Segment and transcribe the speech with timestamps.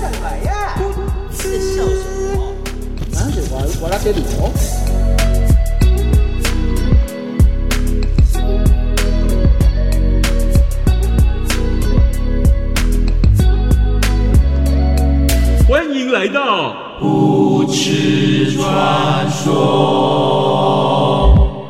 [0.00, 0.80] 你笑什么呀？
[1.28, 1.36] 你
[1.76, 2.40] 笑什么？
[3.14, 4.48] 啊，我我那边里头。
[15.68, 20.16] 欢迎来到不吃传说。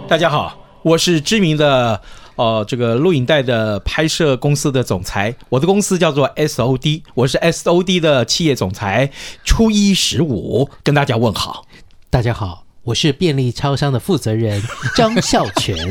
[0.08, 2.00] 大家好，我是知名的
[2.40, 9.10] 呃这个录影带的拍摄公司的总裁，我的公司叫做 SOD，我是 SOD 的企业总裁，
[9.44, 11.66] 初一十五跟大家问好。
[12.08, 14.62] 大家好，我是便利超商的负责人
[14.96, 15.76] 张孝全。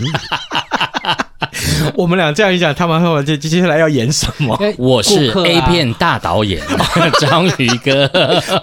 [1.94, 4.60] 我们俩这样一讲，他们会接接下来要演什么？
[4.80, 6.60] 我是 A 片大导演
[7.22, 8.10] 章鱼哥，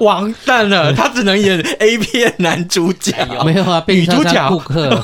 [0.00, 4.90] 完蛋了，他只能演 A 片男主角，没有啊，女主角顾客。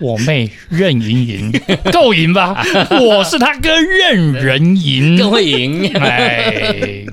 [0.00, 1.60] 我妹任盈盈
[1.92, 2.64] 够赢吧？
[3.00, 5.86] 我是他哥任人赢，更会赢。
[5.94, 7.04] 哎，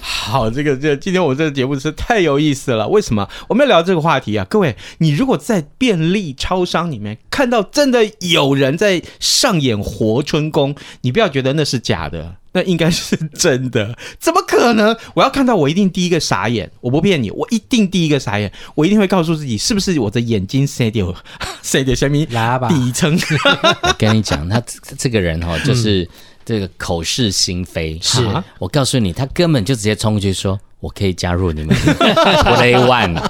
[0.00, 2.86] 好，这个这今天我这个节目是太有意思了。
[2.88, 4.46] 为什么我们要聊这个话题啊？
[4.48, 12.36] 各位，你如果在便利超商里面看到真的有人在上演活春宫，你不要觉得那是假的。
[12.54, 14.96] 那应该是 真的，怎么可能？
[15.12, 21.12] 我要看到我一定第一个傻眼，我不骗你，我一定第一个傻眼，我一定会告诉自己，是不是我的眼睛塞掉
[21.62, 22.24] 塞掉什么
[22.68, 23.18] 底层？
[23.82, 24.62] 我跟你讲，他
[24.96, 26.08] 这个人哈，就是
[26.44, 27.98] 这个口是心非。
[28.00, 28.24] 是
[28.60, 33.20] 我告诉你，他根本就直接冲过去说：“我可以加入你们 Play One。”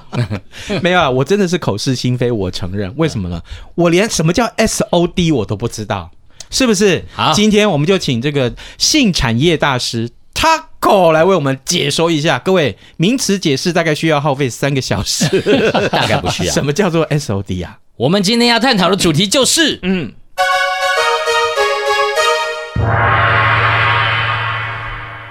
[0.83, 2.93] 没有啊，我真的是口是心非，我承认。
[2.97, 3.41] 为什么呢？
[3.75, 6.11] 我连什么叫 SOD 我都不知道。
[6.54, 7.04] 是不是？
[7.15, 12.38] 好，今天我们就请这个性产业大师 Taco 来为我们解说一下。
[12.38, 15.26] 各位，名词解释大概需要耗费三个小时，
[15.91, 16.53] 大概不需要。
[16.54, 17.78] 什么叫做 SOD 啊？
[17.97, 20.12] 我们今天要探讨的主题就是，嗯。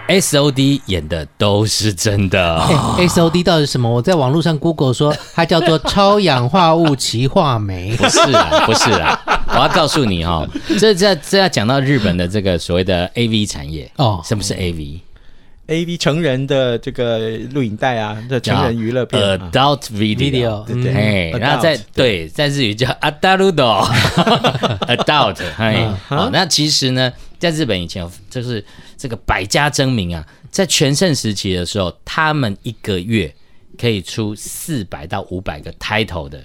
[0.08, 2.60] S O D 演的都是真的。
[2.98, 3.90] 欸、S O D 到底是什么？
[3.90, 7.96] 我在网络上 Google 说，它叫做 超氧化物歧化酶。
[7.96, 14.20] 不是啊，不是啊，我要告诉你哈、哦，这这这要讲到日本的这个所谓的 A V 产业哦。
[14.26, 20.94] 什么是 A V？A V 成人的这个录影带啊，这成人娱乐片，Adult Video，对对。
[20.94, 28.66] 哎，然后在对，在日语叫 Adult，Adult，哎， 好，那其实呢，在日本以前就是。
[29.04, 33.36] 这个百家争鸣啊，在全盛时期的时候，他们一个月
[33.78, 36.42] 可以出四百到五百个 title 的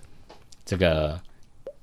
[0.66, 1.20] 这个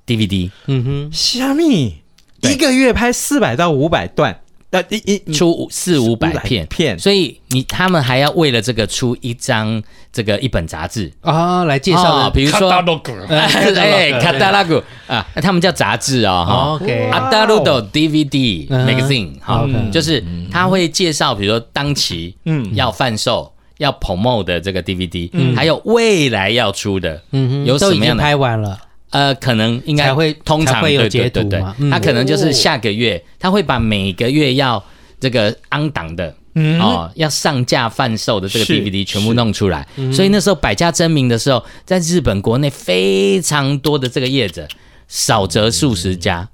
[0.06, 0.52] DVD。
[0.66, 2.02] 嗯哼，虾米？
[2.42, 4.42] 一个月拍四百到五百段，
[4.72, 6.66] 呃，一一出五四五百片。
[6.68, 9.82] 片，所以你他们还要为了这个出一张
[10.12, 11.12] 这个一本杂志。
[11.22, 12.70] 啊来介绍的，比如说
[13.30, 20.22] 哎，卡达拉古啊，他们叫杂志哦，哈，OK，阿达鲁多 DVD magazine，好，就是
[20.52, 22.76] 他会介绍，比如说当期嗯。
[22.76, 25.56] 要贩售要 promote 的这个 DVD，嗯。
[25.56, 28.22] 还有未来要出的，嗯有什么样的？
[28.22, 28.78] 拍完了。
[29.16, 31.74] 呃，可能应该会通常会有截图嘛？
[31.90, 34.84] 他可能就是下个月，他会把每个月要
[35.22, 36.36] 这个 on 档的，
[36.82, 39.88] 哦，要上架贩售的这个 DVD 全部弄出来。
[40.12, 44.68] 所以那时候百家争鸣的时候，在日本国内非常多的这个业者，
[45.08, 46.46] 少则数十家，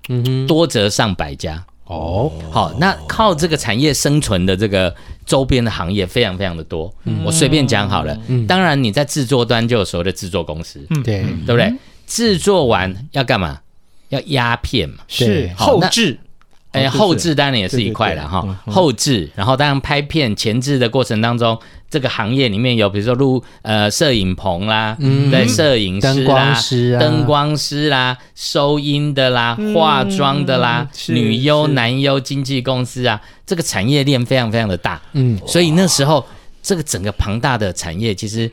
[0.47, 1.65] 多则上百家。
[1.85, 4.93] 哦，好，那靠这个产业生存的这个
[5.25, 6.93] 周边的行业非常非常的多。
[7.25, 8.15] 我随便讲好了，
[8.47, 11.73] 当然你在制作端就有所谓的制作公司，对，对不对？
[12.11, 13.61] 制作完要干嘛？
[14.09, 14.97] 要压片嘛？
[15.07, 16.19] 是后置，
[16.73, 18.45] 哎，后制当然也是一块了哈。
[18.65, 21.57] 后制，然后当然拍片前置的过程当中，
[21.89, 35.01] 这个行业里面有比如说录呃摄影棚啦，对，摄影师啦，灯光师啦，收音的啦，化妆的啦，女优男优经纪公司啊，这个产业链非常非常的大。
[35.13, 36.27] 嗯，所以那时候
[36.61, 38.51] 这个整个庞大的产业其实。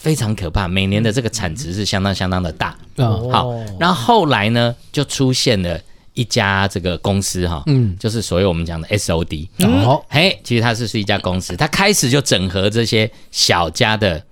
[0.00, 2.74] 非常可怕，每年的这个产值是相当相当的大。
[2.96, 5.78] 嗯，好，然后后来呢，就出现了
[6.14, 9.46] 一家这个公司哈，嗯，就是所谓我们讲的 SOD。
[9.58, 14.24] 哦，嘿，其实它是是一家公司，它开始就整合这些小家的、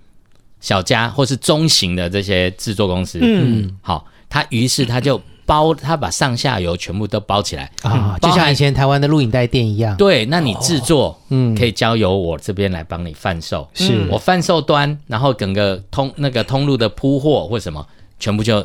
[0.58, 3.18] 小家或是中型的这些制作公司。
[3.20, 7.70] 嗯，好，它于是它就包，他把上下游全部都包起来。
[7.82, 9.96] 啊，就像以前台湾的录影带店一样。
[9.96, 11.54] 对，那你制作，嗯。
[11.56, 14.06] 可以交由我这边来帮你贩售，是。
[14.10, 17.84] 我贩售端，然后整个通那个通路的铺货或什么，
[18.20, 18.64] 全部就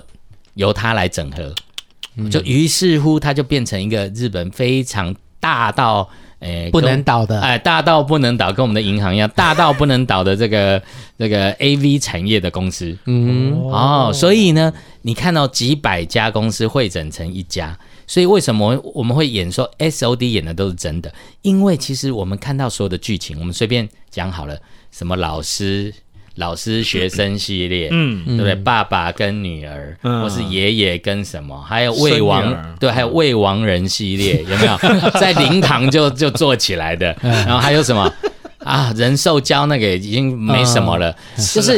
[0.56, 6.10] 由他来整合，就于是乎，它就变成一个日本非常大到。
[6.44, 10.82] 诶，不能倒的，哎，大到不能倒，跟我们的银行一样，大到不能倒的这个
[11.18, 14.72] 这个 AV 产业的公司，嗯，哦，所以呢，
[15.04, 21.14] 你看到几百家公司汇整成一家，所以为什么我们会演说 SOD 演的都是真的？
[21.42, 24.58] 因为其实我们看到所有的剧情，我们随便讲好了，
[24.92, 25.94] 什么老师。
[26.36, 28.56] 老师学生系列，嗯，对不对？
[28.56, 35.10] 爸爸跟女儿，嗯、或是爷爷跟什么，还有未亡，对，还有未亡人系列， 有没有？
[35.20, 38.12] 在灵堂就就做起来的， 然后还有什么？
[38.58, 38.92] 啊？
[38.98, 41.78] 人兽交那个已经没什么了，嗯、就是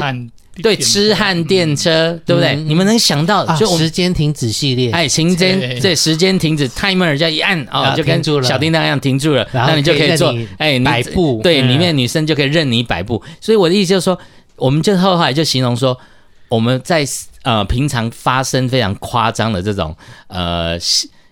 [0.63, 2.55] 对痴汉电车，对不对？
[2.55, 5.93] 嗯、你们能想到就时间停止系列，哎，时间对。
[5.93, 13.21] 时间停止，timer 叫一按哦，就跟小叮当一样停住了，那你就可以做哎摆布，对，里面女生就可以任你摆布。
[13.41, 14.17] 所以我的意思就是说。
[14.55, 15.97] 我们就后来就形容说，
[16.49, 17.05] 我们在
[17.43, 19.95] 呃平常发生非常夸张的这种
[20.27, 20.77] 呃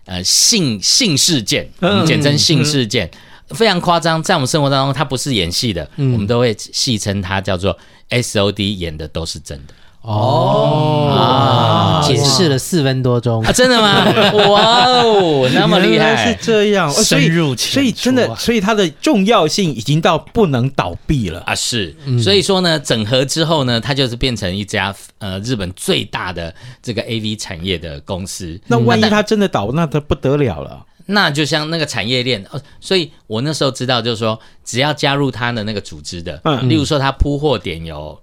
[0.05, 3.09] 呃性性事件，我们简称性事件，
[3.49, 7.77] 非常夸张，在我们生活当中它不是演戏的，我们都会戏称它叫做
[8.09, 9.73] SOD 演的都是真的。
[10.03, 13.51] 哦，解释了四分多钟啊！
[13.53, 14.03] 真的吗？
[14.49, 21.55] 哇哦，那么厉害，是这样，深入所以真的，所以它的重要性已经到不能倒闭了啊！
[21.55, 28.59] 是，所以说呢，整合之后呢，它就是变成一家呃日本最大的这个 AV 产业的公司。
[28.67, 30.85] 那万一它真的倒，那它不得了了。
[31.05, 38.19] 那就像那个产业链，哦，所以我那时候知道，就是说，只要加入它的那个组织的，嗯，例如说它铺货点有。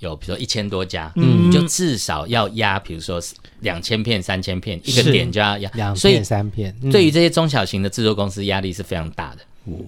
[0.00, 3.20] 有，比如说一千多家，嗯，你就至少要压，比如说
[3.60, 6.74] 两千片、三千片，一个点就要压两片、三片。
[6.90, 9.38] 对于这些中小型的制作公司，压力是非常大的。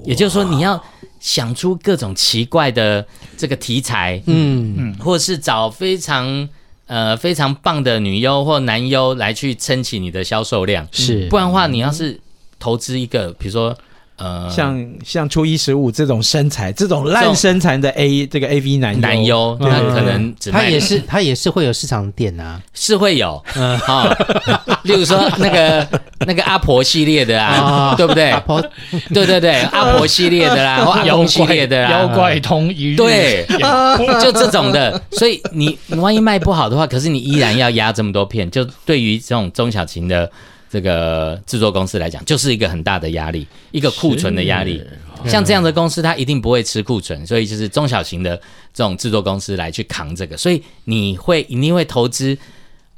[0.05, 0.83] 也就是说，你要
[1.21, 6.49] 想出各种奇怪的这个题材，嗯嗯，或者是找非常
[6.87, 11.29] 呃非常棒的女优或男优来去撑起你的销售量，是。
[11.29, 12.21] 不然的话，你要是
[12.59, 13.77] 投资一个，比如说。
[14.21, 24.09] 呃，像像初一十五这种身材，这种烂身材的 A 这个 A V 男男优，他可能他也是他也是会有市场点啊，是会有，嗯，好，
[24.85, 25.89] 例如说那个
[26.27, 28.31] 那个阿婆系列的啊，对不对？
[28.31, 28.63] 阿婆，
[29.13, 33.47] 对对对，阿婆系列的啦， 或阿公系列的啦，妖怪通一日，对，
[34.23, 35.01] 就这种的。
[35.13, 40.31] 所以你你万一卖不好的话，可是你依然要压这么多片，就对于这种中小型的。
[40.71, 44.81] 这个制作公司来讲，就是一个很大的压力，一个库存的压力。
[45.27, 48.37] 像这样的公司，它一定不会吃库存，所以就是中小型的
[48.73, 50.37] 这种制作公司来去扛这个。
[50.37, 52.39] 所以你会一定会投资，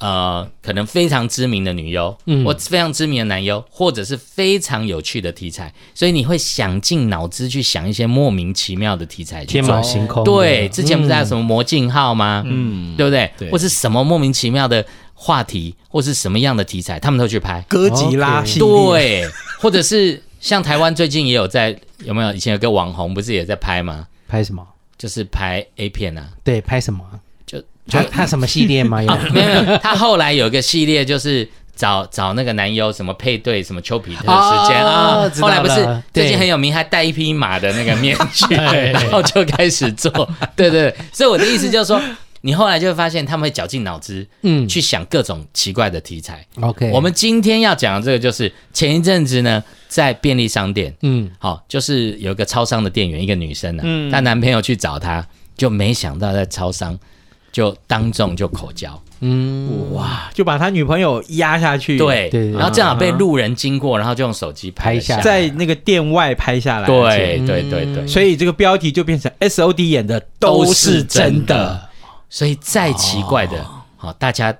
[0.02, 5.72] 呃，可能非常知名的女优，嗯，或非常知名的男优，或者是非常有趣的题材。
[5.94, 10.24] 所以你会想尽脑汁去想一些莫名其妙的题材，天马行空。
[10.24, 12.42] 对，之前不是还有什么魔镜号吗？
[12.46, 13.30] 嗯，对不对？
[13.38, 14.84] 对，或是什么莫名其妙的。
[15.14, 22.34] 话题或是什么样的题材，他们都去拍哥吉拉系列，对，或者是像台湾最近也有在有没有？
[22.34, 24.08] 以前有个网红不是也在拍吗？
[24.26, 24.66] 拍什么？
[24.98, 26.28] 就是拍 A 片啊。
[26.42, 27.04] 对，拍什么？
[27.86, 29.00] 就就他什么系列吗？
[29.04, 35.22] 有、啊、没有他后来有一个系列，就是找找那个男优什么配对什么丘比特时间啊。
[35.22, 40.10] 哦、后来不是最近很有名，还戴一匹马的那个面具， 然后就开始做。
[40.54, 42.00] 对，对对，所以我的意思就是说。
[42.44, 46.44] 你后来就会发现，他们会绞尽脑汁，嗯，去想各种奇怪的题材。
[46.60, 55.24] OK，我们今天要讲的这个，就是前一阵子呢，在便利商店，嗯，好，就是有一个超商的店员，一个女生呢，嗯，她男朋友去找她，
[55.56, 56.98] 就没想到在超商
[57.52, 71.88] 就当众就口交，嗯，哇，就把他女朋友压下去，对，然后正好被路人经过，然后就用手机拍下来，在那个店外拍下来，对对对对，所以这个标题就变成 SOD 演的都是真的。
[72.34, 73.62] 所以再奇怪的，
[73.98, 74.56] 好、哦，大家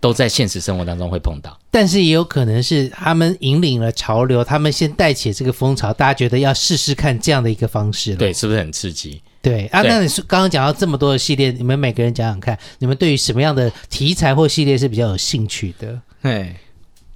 [0.00, 9.20] 都在现实生活当中会碰到，但是也有可能是他们引领了潮流，他们先带起这个风潮，大家觉得要试试看这样的一个方式，对，是不是很刺激？
[9.46, 16.00] 对啊，那你说刚刚讲到这么多的系列，你们每个人讲讲看，你们对于什么样的题材或系列是比较有兴趣的？
[16.20, 16.56] 对。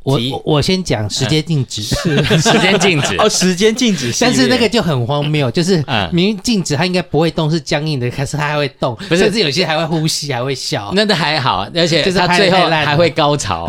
[0.03, 3.17] 我我先讲时间静止，是 时间静止。
[3.19, 5.77] 哦，时间静止，但是那个就很荒谬，就是
[6.11, 13.69] 明明静止，它应该不会动，是僵硬的，可是它还会动，甚至有些还会呼吸，还会笑，那都还好，而且就是它最后还会高潮，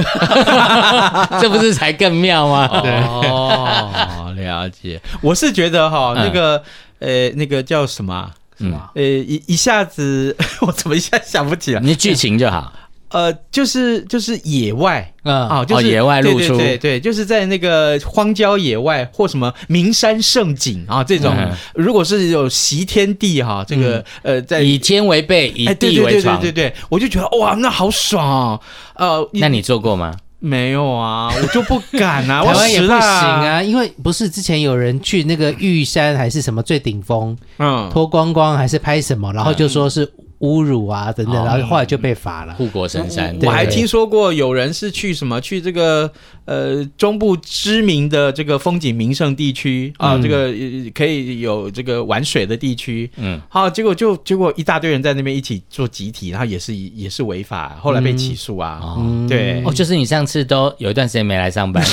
[1.42, 2.66] 这不是才更妙吗？
[2.72, 5.02] 哦，了解。
[5.20, 6.64] 我是觉得哈，那个
[7.00, 8.90] 呃，那个叫什么什么？
[8.96, 11.82] 呃，一一下子 我怎么一下想不起来？
[11.82, 12.74] 你剧情就好。
[13.10, 21.36] 呃，就是就是野外，嗯啊，就是野外露出，对对，就是在那个荒郊野外或什么名山胜景啊这种，
[21.76, 28.60] 如果是有袭天地哈，这个呃，在以天为被，以地为床，对对对，我就觉得哇，那好爽啊！
[28.96, 30.16] 呃，那你做过吗？
[30.42, 40.12] 没有啊，我就不敢啊， 台湾也不行啊，因为不是之前有人去那个玉山还是什么最顶峰，嗯，脱光光还是拍什么，然后就说是。
[40.42, 42.54] 侮辱啊等等，然后后来就被罚了。
[42.56, 46.12] 护国神山，我还听说过有人是去什么去这个
[46.46, 50.52] 呃中部知名的这个风景名胜地区啊，这个
[50.94, 58.82] 可以有这个玩水的地区，嗯，好，结果就结果一大堆人在那边一起做集体，然后也是也是违法，后来被起诉啊。
[59.30, 61.84] 对，哦，就是你上次都有一段时间没来上班。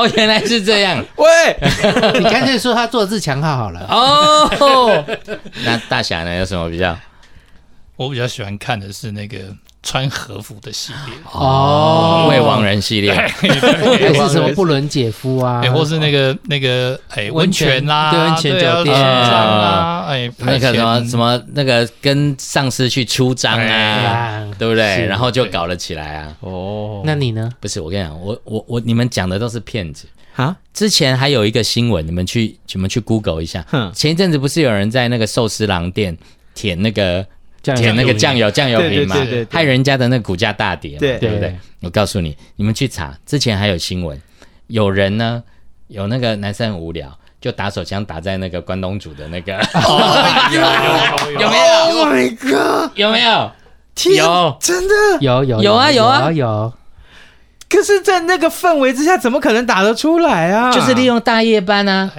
[0.00, 1.04] 哦，原来是这样。
[1.16, 1.26] 喂，
[2.18, 3.86] 你干脆说他做自强号好了。
[3.88, 5.04] 哦，
[5.64, 6.34] 那大侠呢？
[6.36, 6.96] 有什么比较？
[7.96, 9.38] 我比较喜欢看的是那个
[9.82, 15.62] 穿和服的系列哦，未亡人系列，还是什么不伦姐夫啊？
[15.72, 25.06] 或是那个那个哎温泉啦，对温泉酒店啊，哎那个什么什么那个跟上司去出张啊，对不对？
[25.06, 26.36] 然后就搞了起来啊。
[26.40, 27.50] 哦，那你呢？
[27.58, 30.06] 不是，我跟你讲，我我我你们讲的都是骗子
[30.36, 30.54] 啊！
[30.74, 33.64] 之前还有一个新闻，你们去你们去 Google 一下。
[33.94, 36.18] 前一阵子不是有人在那个寿司郎店
[36.54, 37.26] 舔那个。
[37.62, 39.16] 舔那个酱油酱油瓶嘛，
[39.50, 41.54] 害人家的那个股价大跌嘛，对不对？
[41.82, 44.20] 我告诉你，你们去查，之前还有新闻，
[44.68, 45.42] 有人呢，
[45.88, 49.52] 有那个男生很无聊，就打手枪打在那个关东煮的那个，
[51.38, 52.90] 有没有？Oh my god！
[52.98, 53.50] 有没有？
[54.16, 56.72] 有，真的有有有啊有啊有。
[57.68, 60.72] 可是，在那个氛围之下，怎么可能打得出来啊？
[60.72, 62.10] 就是利用大夜班啊！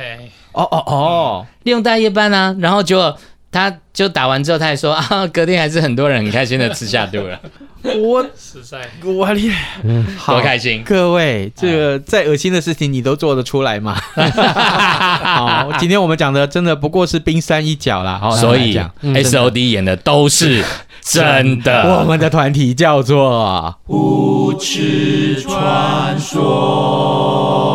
[0.53, 3.15] 哦哦哦，利用大夜班啊，然后就。
[3.51, 7.39] 他就打完之后，他还说 啊，隔天还是很多人很开心的吃下肚了。
[7.83, 10.83] 我实在，我厉害，嗯，多开心！
[10.85, 13.95] 各位，这个再恶心的事情你都做得出来吗？
[14.15, 18.19] 好，今天我们讲的真的不过是冰山一角啦。
[18.21, 20.63] 好，所以 S O D 演的都是
[21.01, 21.81] 真的。
[21.99, 27.70] 我们的团体叫做无耻传说。